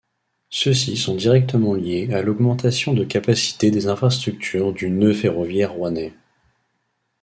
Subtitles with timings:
[0.49, 6.13] Ceux-ci sont directement liés à l'augmentation de capacité des infrastructure du nœud ferroviaire rouennais.